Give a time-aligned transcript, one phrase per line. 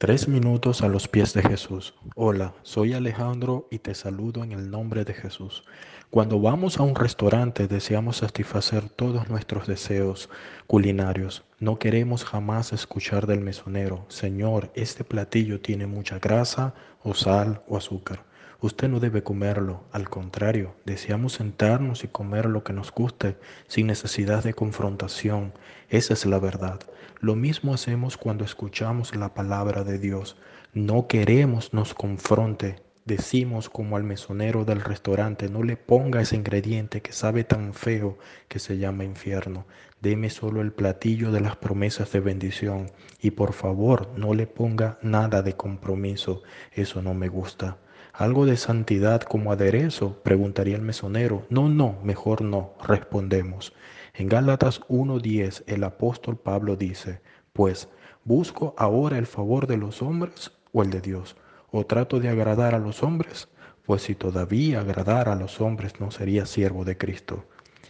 [0.00, 1.92] Tres minutos a los pies de Jesús.
[2.14, 5.62] Hola, soy Alejandro y te saludo en el nombre de Jesús.
[6.08, 10.30] Cuando vamos a un restaurante deseamos satisfacer todos nuestros deseos
[10.66, 11.44] culinarios.
[11.58, 16.72] No queremos jamás escuchar del mesonero, Señor, este platillo tiene mucha grasa
[17.02, 18.24] o sal o azúcar.
[18.62, 23.38] Usted no debe comerlo, al contrario, deseamos sentarnos y comer lo que nos guste
[23.68, 25.54] sin necesidad de confrontación.
[25.88, 26.80] Esa es la verdad.
[27.20, 30.36] Lo mismo hacemos cuando escuchamos la palabra de Dios.
[30.74, 32.76] No queremos nos confronte.
[33.06, 38.18] Decimos como al mesonero del restaurante, no le ponga ese ingrediente que sabe tan feo
[38.48, 39.66] que se llama infierno.
[40.02, 42.90] Deme solo el platillo de las promesas de bendición
[43.22, 46.42] y por favor no le ponga nada de compromiso.
[46.72, 47.78] Eso no me gusta.
[48.12, 50.22] ¿Algo de santidad como aderezo?
[50.22, 51.46] preguntaría el mesonero.
[51.48, 53.72] No, no, mejor no, respondemos.
[54.14, 57.20] En Gálatas 1.10 el apóstol Pablo dice,
[57.52, 57.88] pues,
[58.24, 61.36] ¿busco ahora el favor de los hombres o el de Dios?
[61.70, 63.48] ¿O trato de agradar a los hombres?
[63.86, 67.44] Pues si todavía agradara a los hombres no sería siervo de Cristo.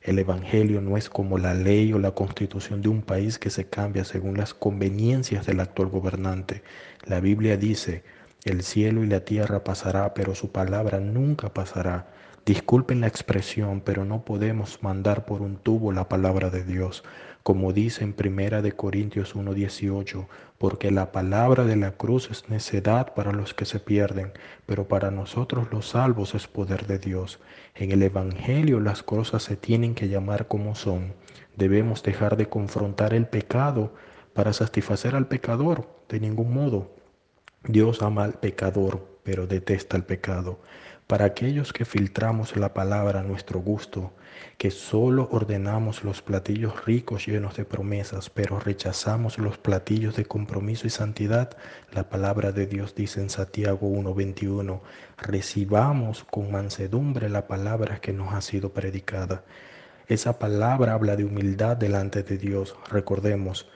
[0.00, 3.68] El Evangelio no es como la ley o la constitución de un país que se
[3.68, 6.62] cambia según las conveniencias del actual gobernante.
[7.04, 8.04] La Biblia dice,
[8.46, 12.06] el cielo y la tierra pasará, pero su palabra nunca pasará.
[12.46, 17.02] Disculpen la expresión, pero no podemos mandar por un tubo la palabra de Dios,
[17.42, 23.14] como dice en Primera de Corintios 1:18, porque la palabra de la cruz es necedad
[23.14, 24.32] para los que se pierden,
[24.64, 27.40] pero para nosotros los salvos es poder de Dios.
[27.74, 31.14] En el evangelio las cosas se tienen que llamar como son.
[31.56, 33.92] Debemos dejar de confrontar el pecado
[34.34, 36.95] para satisfacer al pecador, de ningún modo.
[37.68, 40.60] Dios ama al pecador, pero detesta el pecado
[41.06, 44.12] para aquellos que filtramos la palabra a nuestro gusto,
[44.58, 50.86] que solo ordenamos los platillos ricos llenos de promesas, pero rechazamos los platillos de compromiso
[50.88, 51.56] y santidad,
[51.92, 54.80] la palabra de Dios dice en Santiago 1:21,
[55.16, 59.44] recibamos con mansedumbre la palabra que nos ha sido predicada.
[60.08, 62.76] Esa palabra habla de humildad delante de Dios.
[62.90, 63.68] Recordemos,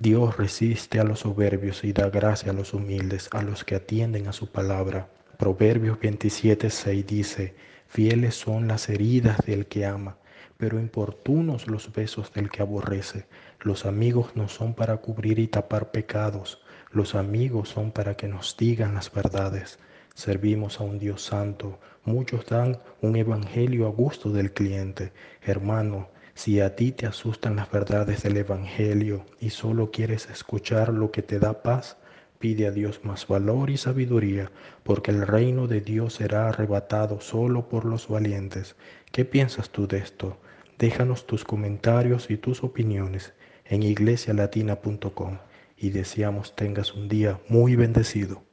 [0.00, 4.28] Dios resiste a los soberbios y da gracia a los humildes, a los que atienden
[4.28, 5.08] a su palabra.
[5.38, 7.56] Proverbios 27, 6 dice,
[7.88, 10.16] fieles son las heridas del que ama,
[10.56, 13.26] pero importunos los besos del que aborrece.
[13.60, 18.56] Los amigos no son para cubrir y tapar pecados, los amigos son para que nos
[18.56, 19.80] digan las verdades.
[20.14, 21.80] Servimos a un Dios santo.
[22.04, 25.12] Muchos dan un evangelio a gusto del cliente.
[25.42, 31.10] Hermano, si a ti te asustan las verdades del evangelio y solo quieres escuchar lo
[31.10, 31.96] que te da paz,
[32.38, 34.52] Pide a Dios más valor y sabiduría,
[34.84, 38.76] porque el reino de Dios será arrebatado solo por los valientes.
[39.10, 40.38] ¿Qué piensas tú de esto?
[40.78, 43.32] Déjanos tus comentarios y tus opiniones
[43.64, 45.38] en iglesialatina.com
[45.76, 48.47] y deseamos tengas un día muy bendecido.